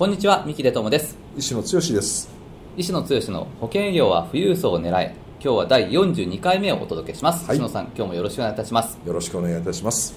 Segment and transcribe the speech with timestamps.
[0.00, 1.18] こんにちは三木出友です。
[1.36, 2.30] 石野剛です。
[2.74, 5.14] 石野剛の保険営業は富裕層を狙え。
[5.44, 8.98] 今日は第42回目をお届けします、はい、石野さん今日もよろしくお願いいたします。
[9.04, 10.14] よろしくお願いいたします。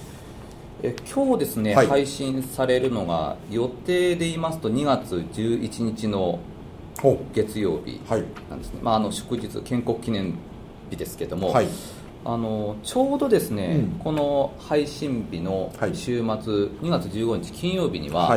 [0.82, 6.38] え今日ですね、はい、配信されるのが予定で言いますと2月11日の
[7.34, 8.00] 月曜日
[8.48, 10.38] なんですね、はい、まあ、あの祝日建国記念
[10.88, 11.68] 日ですけども、はい、
[12.24, 18.34] あのちょうどですね、うん、この配信日の週末、はい、2月15日金曜日には、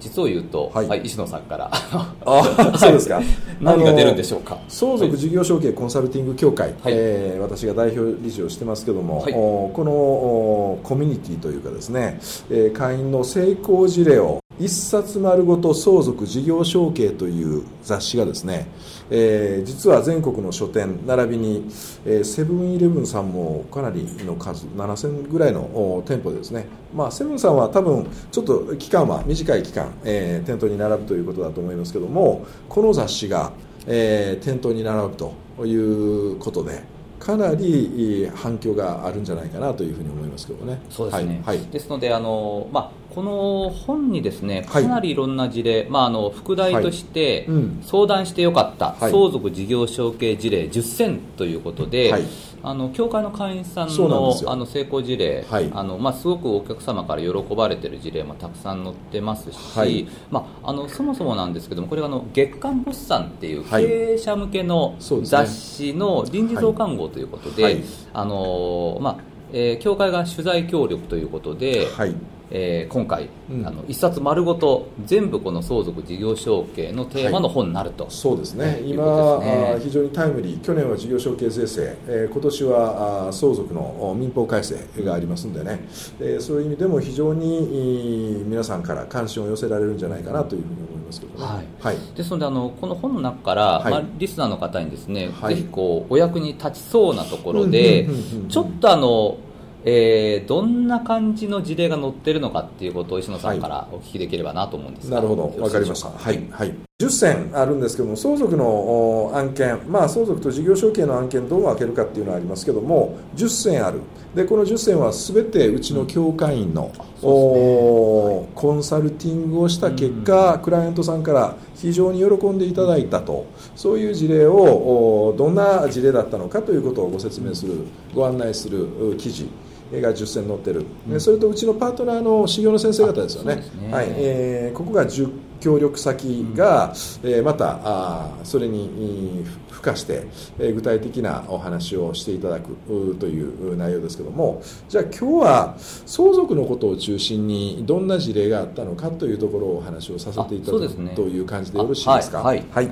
[0.00, 1.70] 実を言うと、はい、はい、石野さんから。
[1.72, 3.22] あ そうですか。
[3.60, 4.58] 何が出るんでしょうか？
[4.68, 12.18] 相続事業承継コンサルティング協会、はい、えー、私が代表理事をしてますけども、はい、このコミュニティというかですね、
[12.50, 18.68] えー、会員の成功事例を一冊丸ごと相続事業承継という雑誌がですね、
[19.10, 21.66] えー、実は全国の書店並びに、
[22.06, 33.52] えー、セブンイレブンさんもかなりの数7000ぐらいの店舗でですね、まあ、セブンさんは多分ちょっと期間は短い期間、えー、店頭に並ぶということだと思いますけどもこの雑誌が、
[33.88, 35.34] えー、店頭に並ぶと
[35.66, 36.94] いうことで
[37.24, 40.78] かなり反響があるんじゃないかなというふうに思いますけどね。
[40.90, 41.42] そうですね。
[41.46, 47.56] はい、ですのであのまあこの本にですねかなりいろんな事例、はい、まあ、あの副題として、はい。
[47.56, 52.22] うん、相談してよかった相続事業承継事例10選ということで、はい、
[52.62, 67.82] あの協会の会員さんのあの成功事例、あのまあ、すごくお客様から喜ばれている事例もたくさん載ってますし、まあ、あのそもそもなんですけどもこれがあの月刊物産っていう経営者向けの雑誌の臨時増刊号ということで、
[68.12, 72.14] あのまあえ会が取材協力ということで、はい、
[72.56, 80.60] えー、今回、うん、あの一冊丸ごと全部この相続事業承継のテーマの本になると、はい、そうですね、今、ね、非常にタイムリー。
[80.60, 85.80] 去年は事業承継税制、えー、今年はあ相続の民法改正がありますんでね、
[86.20, 91.66] えー、そういう意味でも非常に皆さんから関心を寄せられるんじゃないかなというふうに思いますけどね、はい。
[91.80, 98.06] はい、ですのであのこの本の中から、はい、まあ、リスナーの方にですね、ぜひこうお役に立ちそうなところで、
[98.48, 99.38] ちょっとあの
[99.86, 105.48] えー、どんな感じの事例が載ってるのかっていうことを石野さんからお聞きできればなと思うんですが、はい、なるほど。
[105.48, 105.78] 分か？
[105.78, 106.08] りました。
[106.08, 114.00] はい、はい、10選あるんですけども相続の案件まあ相続と事業承継の案件どう分けるかっていうのはありますけども10選ある。
[114.34, 116.90] でこの10選は全てうちの協会員の、うん。
[116.90, 123.44] ね、コンサルティングをした結果、うん、クライアントさんから非常に喜んでいただいたと。
[123.76, 127.74] そういう事例をどんな事例だったのかということをご説明する
[128.14, 129.50] ご案内する記事
[129.92, 133.92] が10選載ってる、うん、それとうちのパートナーの修行の先生方ですよね、ね。
[133.92, 134.06] はい。
[134.16, 135.30] えー、ここが10
[135.60, 139.44] 協力先が、うん、えー、またあそれに
[139.84, 140.26] 付加して、
[140.58, 142.74] えー、具体的なお話をしていただく
[143.20, 152.42] という内容ですけどもじゃあ今日は相続のことを中心にどんな事例があったのかというところをお話をさせていただく、ね、という感じでよろしいですか？
[152.42, 152.90] はい、はい。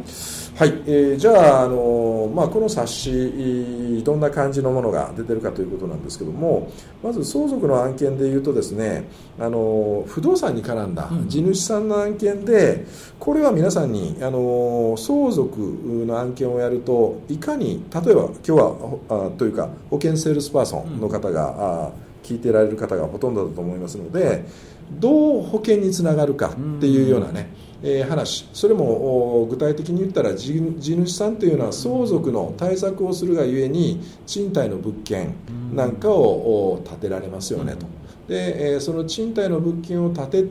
[0.54, 6.70] はい、えー、じゃあ、あのまあ、この冊子どんな感じのものが出てるかということなんですけども
[7.03, 9.09] まず相続の案件でいうとですね
[9.41, 12.84] あの不動産に絡んだ地主さんの案件で
[13.19, 15.59] これは皆さんにあの相続
[16.06, 21.54] の案件をやるといかに例えば今日はあというか保険セールスパーソンの方が、
[21.88, 24.44] あ聞いてられる方がほとんどだと思いますので
[24.91, 27.48] どう保険につながるかっていうようなね、
[27.82, 28.48] えー、話。
[28.53, 35.34] それも具体的に言ったら地主さんというのは相続の対策をするがゆえに賃貸の物件
[35.74, 37.86] なんかを建てられますよねと。
[38.28, 40.42] で、その賃貸の物件を建て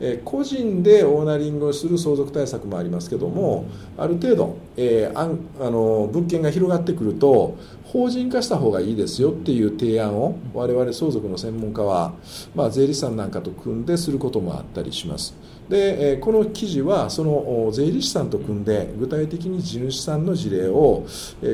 [0.00, 3.66] て、個人でオーナリングをする相続対策もありますけども
[3.96, 5.28] ある程度、えあ
[5.60, 12.14] あの物件が広がってくると法人化した方がいいですよっていう提案を我々相続の専門家は、
[12.54, 15.34] まあ、税理士さんなんかと組んですることもあったりします。
[15.68, 21.06] でこの記事はその税理士さんと組んで具体的に地主さんの事例を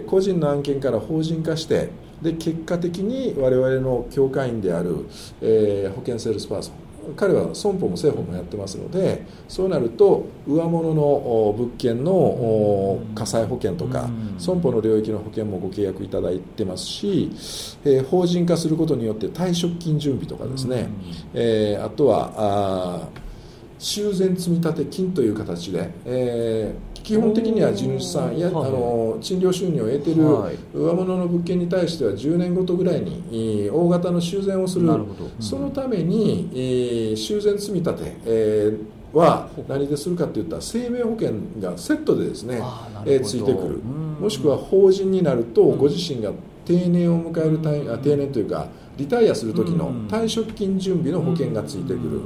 [0.07, 1.91] 個人の案件から法人化して
[2.23, 5.07] で結果的に我々の協会員である、
[5.41, 14.09] えー、保険セールスパーソン彼は損保も生保もやってますのでそうなると上物の物件の火災保険とか
[14.39, 17.31] 損保の領域の保険もご契約いただいてますし、
[17.85, 20.89] えー、法人化することによって退職金準備とかですね、
[21.35, 23.09] えー、あとはあ
[23.87, 30.15] 修繕積立金という形で、えー、基本的には地主さんや、はい、あの賃料収入を得てい。
[30.17, 30.23] る
[30.75, 35.07] 上物の物件に対しては10年ごとぐらいに大型の修繕をする、うん、
[35.39, 37.95] そのために、えー、修繕積立、
[38.25, 42.61] えーは何でするかといったら生命保険がセットでですね、
[43.07, 43.79] えー、ついてくる。
[43.79, 46.33] もしくは法人になるとご自身が
[46.67, 52.21] 定年を迎える定年というかリタイアする時の退職金準備の保険がついてくる。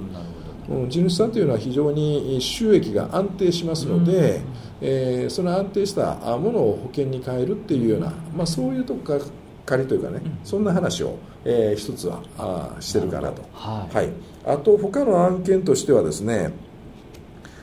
[0.88, 4.40] 地主さんというのは非常に収益が安定しますので、
[4.80, 9.24] えー、その安定したものを保険に変えるっていうような、まあ、そういうとこか
[9.66, 14.12] 借りというかね、そんな話を、えー、一つはあしてるかなと、はい、はい、
[14.44, 16.52] あと他の案件としてはですね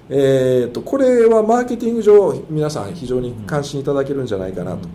[0.09, 4.88] えーと、これはマーケティング上皆さん非常に関心いただけるんじゃないかなと。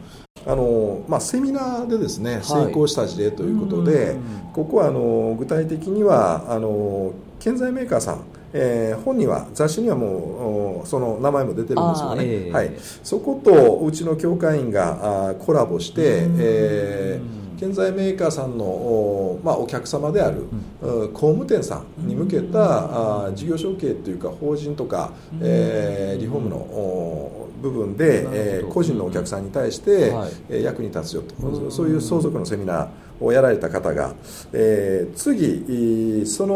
[0.45, 4.17] あのまあ、セミナーでですね、成功した事例ということで、
[4.53, 7.13] ここはあの具体的にはあの
[7.43, 12.71] 建材メーカーさん、えー、本には雑誌にはもうその名前も出てるんですよね、えー、はい、
[13.03, 20.49] そことうちの協会員があコラボして、えー建材メーカーさんのお,、まあ、お客様である、
[20.81, 31.71] うん、工務店さんに向けた、あ事業承継というか法人とか、えー、リフォームの部分で、えー、個人のお客さんに対して、はい、役に立つよと。
[31.71, 32.89] そういう相続のセミナー
[33.25, 34.15] をやられた方が、
[34.53, 36.55] えー、次その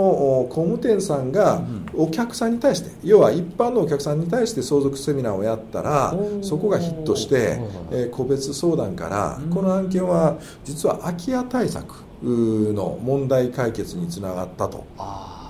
[0.50, 1.62] 工務店さんが
[1.94, 7.61] お客さんに対して、要は一般のお客さんに対して相続セミナーをやったらそこがヒットして、
[7.93, 14.85] えー、個別相談からこの案件は実は空き家対策の問題解決につながったと。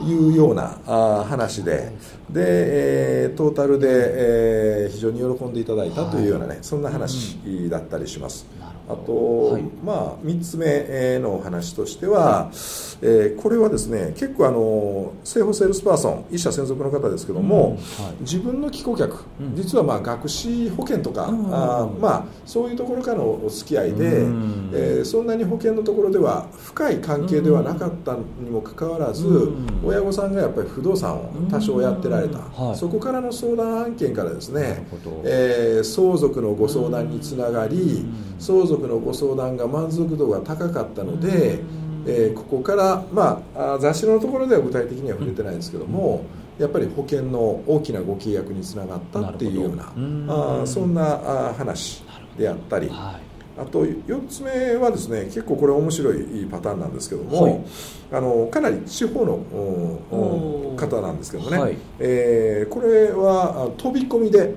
[0.03, 1.93] いうようなあ話で。
[2.31, 7.39] で、えー、トータルで、えー、非常に喜んでいただいたというようなね、そんな話
[7.71, 8.47] だったりします。
[8.89, 12.51] あと、はい、まあ、3つ目のお話としては、
[13.03, 17.71] えー、これはですね結構あの生保セールスパーソン一社専属の方ですけども、
[18.01, 18.05] うん。
[18.05, 29.27] はい、自分の既顧客、うん、実はまあ学資保険とか、うん、あまあ、そういうところからのお付き合いで、うん、えー、そんなに保険のところでは深い関係ではなかったにもかかわらず、
[29.87, 34.87] 親御さんがやっぱり不動産を多少やってられた、はい、そこからの相談案件からですね、
[35.25, 38.05] えー、相続のご相談につながり、
[38.39, 41.61] 相続のご相談が満足度が高かったので、
[42.07, 46.25] えー、ここから、まあ、雑誌のところでは具体的には触れてないんですけども、
[46.59, 49.93] やっぱり保険の大きなご契約につながったっていうような
[50.63, 50.95] あそん。
[50.95, 52.03] な話
[52.39, 53.26] であったり、はい、
[53.59, 57.65] あと4つ目はですね結構これ面白いパターンなんですけども、はい、
[58.13, 64.55] あのかなり地方の方なんですけどもね、はい、えー、これは飛び込みで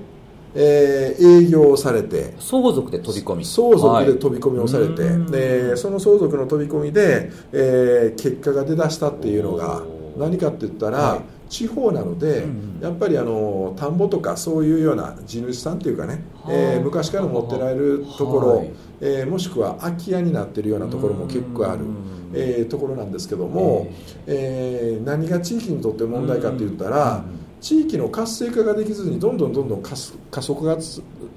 [0.52, 3.44] えー、営業をされて相続で飛び込み。
[3.44, 9.82] 相続で飛び込みをされて、はい、でその相続の飛び込みで、えー、結果が出だしたっていうのが
[10.18, 11.20] 何かって言ったら、はい、
[11.50, 12.46] 地方なので、
[12.80, 18.70] やっぱりあの田んぼとかそういうような地主さんっていうかね、はい、えー、昔から持ってられるところ、はい、
[19.00, 21.84] えー、もしくは空き家になってるようなところも結構ある、
[22.32, 23.88] えー、ところなんですけども、
[24.26, 27.24] えー、何が地域にとって問題かって言ったら、
[27.60, 30.78] 地域の活性化ができずにどんどんどんどん加速が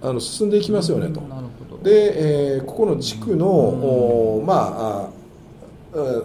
[0.03, 1.21] あの進んでいきますよねと。
[1.81, 5.23] で、えー、ここの地区の、まあ、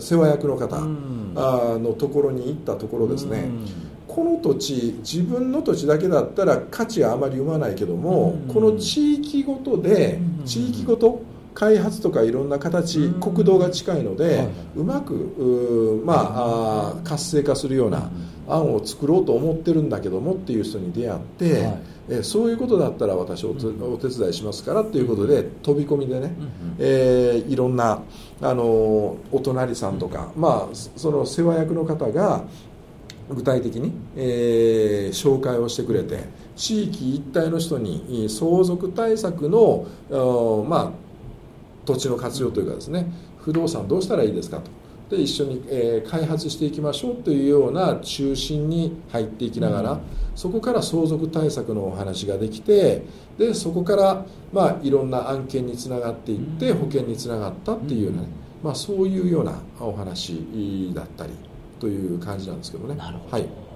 [0.00, 0.78] 世話役の方、
[1.38, 3.48] あのところに行ったところですね、
[4.08, 11.22] この土地自分の土地だけだったら価値はあまり生まないけども、この地域ごとで、地域ごと
[11.58, 14.46] 開発とかいろんな形国道が近いので、
[14.76, 18.12] うまくまあ活性化するような
[18.46, 26.32] 案を作ろうと思ってるんだけどもっていう人に出会って、はい、えそういうことだったら私おお手伝いしますからっていうことで飛び込みでね、
[26.78, 28.02] えー、いろんな
[28.40, 28.62] あの
[29.32, 32.44] お隣さんとか、まあ、その世話役の方が
[33.30, 36.20] 具体的に、えー、紹介をしてくれて
[36.54, 39.88] 地域一帯の人に相続対策の、
[40.68, 41.07] まあ
[41.88, 43.06] 土地の活用というかですね
[43.40, 44.70] 不動産どうしたらいいですかと。
[45.08, 50.00] で一緒に、えー、開発していきましょうというような中心に入っていきながら、うん、
[50.34, 53.04] そこから相続対策のお話ができて
[53.38, 58.26] でそこから、まあ、いろんな案件につながっていって、保険につながったっていうね、うん、
[58.64, 61.32] まあ、そういうようなお話だったり
[61.80, 62.96] という感じなんですけどね。
[62.98, 63.67] はい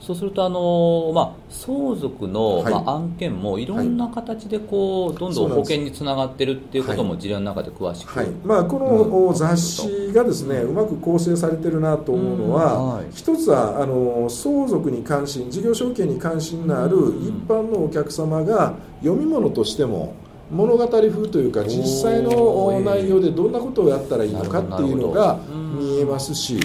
[0.00, 20.14] そうするとあの、まあ、相続の、はい、まあ、案件もいろんな形でこう、どんどん保険につながってるっていうことも事例の中で詳しく、はい、まあ、この雑誌がですね、うまく構成されてるなと思うのは、はい、一つはあの相続に関心事業承継に関心のある一般のお客様が読み物としても
[20.50, 25.38] 物語風というか実際の内容でどんなことをやったらいいのかっていうのが
[25.78, 26.58] 見えますし。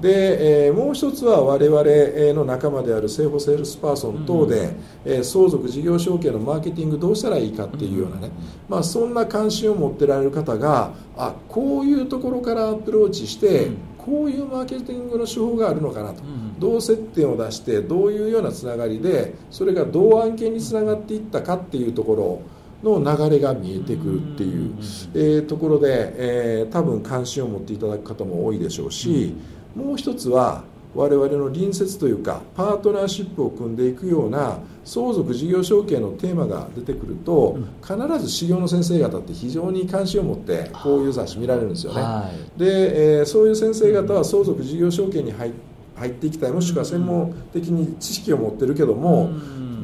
[0.00, 8.30] で、えー、もう一つは我々の仲間である生保セールスパーソン等で、うん、えー、相続事業承継のマーケティングどうしたらいいかっていうようなね、
[8.68, 16.22] まあ、そんな関心を持ってられる方があこういうところからアプローチして、こういうマーケティングの手法があるのかなと、
[16.58, 22.42] どう接点を出してどういうようなつながりでそれがどう案件につながっていったかっていうところ
[22.82, 24.74] の流れが見えてくるっていう、
[25.14, 29.34] えー、ところで、えー、多分関心を持っていただく方も多いでしょうし、
[29.76, 30.64] もう一つは
[30.94, 45.52] 我々の隣接というかパートナーシップを組んでいくような相続事業承継のテーマが出てくると、必ず士業の先生方って非常に関心を持ってこういう雑誌見られるんですよね、はい、で、えー、そういう先生方は相続事業承継に入
[45.96, 49.30] 入っていきたいもしくは専門的に知識を持ってるけども、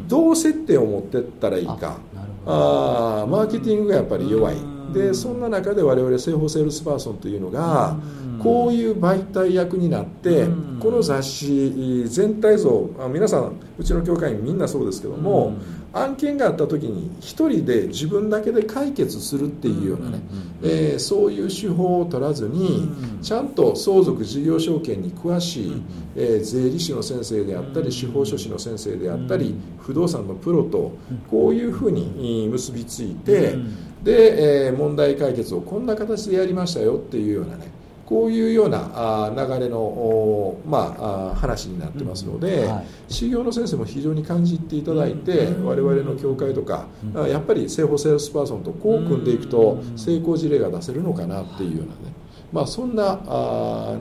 [0.08, 1.99] どう接点を持っていったらいいか。
[2.44, 4.56] あマーケティングがやっぱり弱い
[4.92, 7.96] でそんな中で我々生保セールスパーソンというのが
[8.42, 10.46] こういう媒体役になって
[10.80, 15.54] この雑誌全体像皆さんうちの教会員みんなそうですけども
[15.92, 20.20] 案件があった時に1人で自分だけで解決するっていうようなね、
[20.62, 25.82] えー、そういう手法を取らずにちゃんと相続事業証券に詳しい、
[26.16, 30.92] えー、税理士の先生であったり司法書士の先生であったり不動産のプロと
[31.30, 33.56] こういうふうに結びついて
[34.02, 46.87] で、えー、問題解決をこんな形でやりましたよっていうようなねこういうような流れの、まあ、話になってますので、はい、士業の先生も非常に感じていただいて、我々の協会とか、
[47.28, 52.12] やっぱり生保セールスパーソンとこう組んでいくと成功事例が出せるのかなっていうようなね、
[52.52, 53.18] まあ、そんな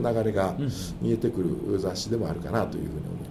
[0.02, 0.54] 流れが
[1.00, 3.21] 見えてくる雑誌でもあるかなというふうに思います。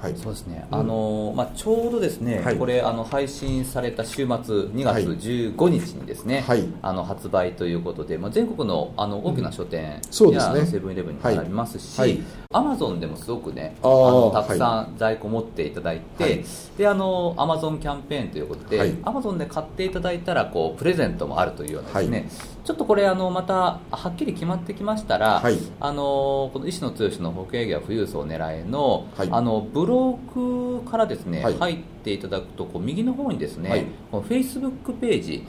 [0.00, 10.00] はい、そうですね、あのまあ、ちょうどですね、はい、これあの配信された週末2月15日にですね、はい、あの発売ということで、まあ、全国のあの大きな書店
[10.32, 16.44] や、セブンイレブンになりますし、アマゾンでもすごくねあのたくさん在庫持っていただいて、はい、
[16.78, 22.28] であのアマゾンキャンペーンということで、アマゾンで買っていただいたらこうプレゼントもあるというようなですね、
[22.64, 25.42] ちょっとこれあのまたはっきり決まってきましたら、
[25.80, 35.46] あのこの石野剛の保険営業富裕層を狙えの、あのブロークからですね、はい、入っていただくとこう右の方にですね、フェイスブックページ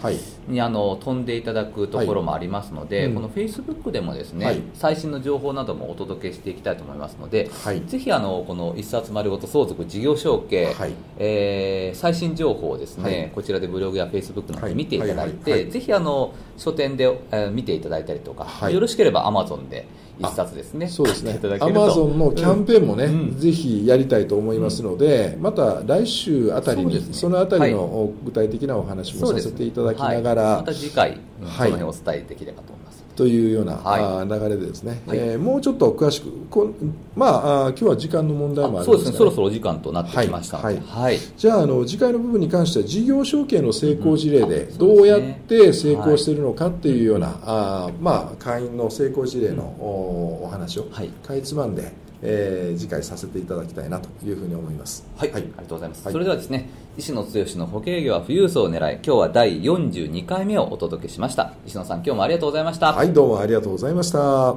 [0.48, 3.06] に、あの飛んでいただくところもありますので、はい。
[3.08, 7.50] うん、このフェイスブックでもですね、最新の情報などもお届けしていきたいと思いますので、
[7.88, 19.86] ぜひあのこの一冊丸ごと相続事業承継、はい、えー、最新情報をですね、こちらでブログやフェイスブックなどで見ていただいて、ぜひあの書店で、えー、見ていただいたりとか、よろしければアマゾンで
[20.20, 21.40] 一冊ですねそうですね。
[21.60, 30.50] アマゾンのキャンペーンもね、うん、ぜひやりたいと思いますので、うん、また来週あたりにそ,、ね、そのあたりの具体的なお話もさせていただきながら、ね。
[30.50, 36.74] はい、また次回その辺をお伝えできればと思います、というような、はい、流れでですね、はい、えー、もうちょっと詳しくこ
[37.16, 39.18] まああ今日は時間の問題もあるんです、ね、そうですね。
[39.20, 50.88] そろそろお時間となってきましたはい、はい、じゃああの次回の部分に関しては事業承継の成功事例でどうやって成功しているのかっていうような、あまあ会員の成功事例のお話を
[51.22, 51.92] かいつまんで、
[52.24, 55.06] えー、次回させていただきたいなというふうに思います。
[55.18, 56.04] はい、はい、ありがとうございます。
[56.06, 61.54] はい、それではですね、石野剛の保険業は富裕層を狙い、今日は第42回目をお届けしました。
[61.66, 62.94] 石野さん、今日もありがとうございました。
[62.94, 64.56] はい、どうもありがとうございました。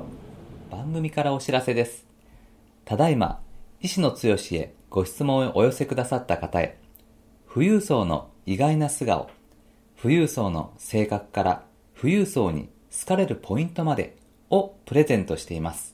[0.70, 2.04] 番組からお知らせです。
[2.84, 3.40] ただいま、
[3.80, 6.78] 石野剛へご質問をお寄せくださった方へ、
[7.52, 9.28] 富裕層の意外な素顔、
[10.00, 11.62] 富裕層の性格から
[11.98, 14.16] 富裕層に好かれるポイントまで
[14.50, 15.93] をプレゼントしています。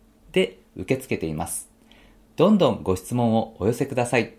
[0.31, 1.69] で受け付けています。
[2.35, 4.33] どんどんご質問をお寄せください。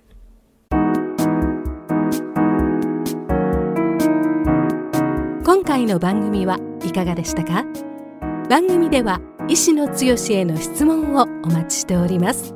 [5.45, 7.65] 今回の番組はいかがでしたか？
[8.49, 12.55] 番組では医師の強への質問をお待ちしております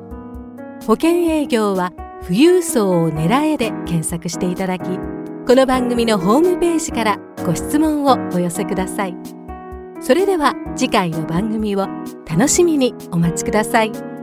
[0.86, 9.35] 保険営業は富裕層を狙えで検索していただきこの番組のホームページからご質問をお寄せください
[10.00, 11.86] それでは次回の番組を
[12.28, 14.15] 楽しみにお待ちください。